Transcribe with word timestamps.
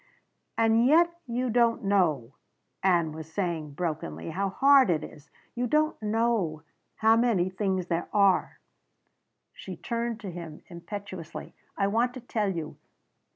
"And 0.57 0.83
yet 0.87 1.13
you 1.27 1.51
don't 1.51 1.83
know," 1.83 2.33
Ann 2.81 3.11
was 3.11 3.31
saying 3.31 3.73
brokenly, 3.73 4.31
"how 4.31 4.49
hard 4.49 4.89
it 4.89 5.03
is. 5.03 5.29
You 5.53 5.67
don't 5.67 6.01
know 6.01 6.63
how 6.95 7.15
many 7.15 7.51
things 7.51 7.85
there 7.85 8.09
are." 8.11 8.59
She 9.53 9.77
turned 9.77 10.19
to 10.21 10.31
him 10.31 10.63
impetuously. 10.69 11.53
"I 11.77 11.85
want 11.85 12.15
to 12.15 12.19
tell 12.19 12.49
you! 12.49 12.77